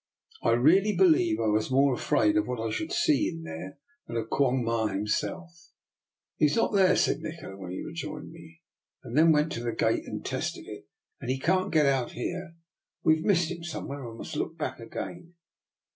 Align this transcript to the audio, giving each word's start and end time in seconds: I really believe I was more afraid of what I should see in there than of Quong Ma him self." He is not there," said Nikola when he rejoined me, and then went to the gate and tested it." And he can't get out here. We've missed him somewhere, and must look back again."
I 0.41 0.53
really 0.53 0.95
believe 0.95 1.39
I 1.39 1.45
was 1.45 1.69
more 1.69 1.93
afraid 1.93 2.35
of 2.35 2.47
what 2.47 2.59
I 2.59 2.71
should 2.71 2.91
see 2.91 3.29
in 3.29 3.43
there 3.43 3.77
than 4.07 4.17
of 4.17 4.31
Quong 4.31 4.63
Ma 4.63 4.87
him 4.87 5.05
self." 5.05 5.51
He 6.37 6.45
is 6.47 6.55
not 6.55 6.73
there," 6.73 6.95
said 6.95 7.19
Nikola 7.19 7.55
when 7.55 7.69
he 7.71 7.83
rejoined 7.83 8.31
me, 8.31 8.61
and 9.03 9.15
then 9.15 9.31
went 9.31 9.51
to 9.51 9.63
the 9.63 9.73
gate 9.73 10.07
and 10.07 10.25
tested 10.25 10.65
it." 10.67 10.87
And 11.21 11.29
he 11.29 11.37
can't 11.37 11.71
get 11.71 11.85
out 11.85 12.13
here. 12.13 12.55
We've 13.03 13.23
missed 13.23 13.51
him 13.51 13.63
somewhere, 13.63 14.09
and 14.09 14.17
must 14.17 14.35
look 14.35 14.57
back 14.57 14.79
again." 14.79 15.35